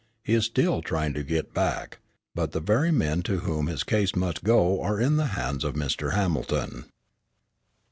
He 0.23 0.33
is 0.33 0.45
still 0.45 0.81
trying 0.81 1.13
to 1.13 1.21
get 1.21 1.53
back, 1.53 1.99
but 2.33 2.53
the 2.53 2.59
very 2.59 2.89
men 2.89 3.21
to 3.21 3.41
whom 3.41 3.67
his 3.67 3.83
case 3.83 4.15
must 4.15 4.43
go 4.43 4.81
are 4.81 4.99
in 4.99 5.17
the 5.17 5.27
hands 5.37 5.63
of 5.63 5.75
Mr. 5.75 6.13
Hamilton. 6.15 6.85